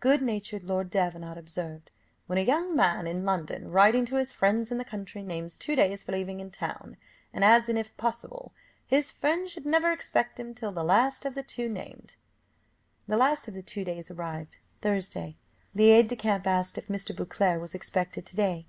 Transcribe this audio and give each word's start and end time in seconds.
Good 0.00 0.20
natured 0.20 0.64
Lord 0.64 0.90
Davenant 0.90 1.38
observed, 1.38 1.92
"When 2.26 2.38
a 2.38 2.42
young 2.42 2.74
man 2.74 3.06
in 3.06 3.24
London, 3.24 3.70
writing 3.70 4.04
to 4.06 4.16
his 4.16 4.32
friends 4.32 4.72
in 4.72 4.78
the 4.78 4.84
country, 4.84 5.22
names 5.22 5.56
two 5.56 5.76
days 5.76 6.02
for 6.02 6.10
leaving 6.10 6.50
town, 6.50 6.96
and 7.32 7.44
adds 7.44 7.68
an 7.68 7.76
'if 7.78 7.96
possible' 7.96 8.52
his 8.84 9.12
friends 9.12 9.52
should 9.52 9.64
never 9.66 9.92
expect 9.92 10.40
him 10.40 10.54
till 10.54 10.72
the 10.72 10.82
last 10.82 11.24
of 11.24 11.36
the 11.36 11.44
two 11.44 11.68
named." 11.68 12.16
The 13.06 13.16
last 13.16 13.46
of 13.46 13.54
the 13.54 13.62
two 13.62 13.84
days 13.84 14.10
arrived 14.10 14.58
Thursday. 14.82 15.36
The 15.72 15.90
aide 15.90 16.08
de 16.08 16.16
camp 16.16 16.48
asked 16.48 16.76
if 16.76 16.88
Mr. 16.88 17.14
Beauclerc 17.14 17.60
was 17.60 17.72
expected 17.72 18.26
to 18.26 18.34
day. 18.34 18.66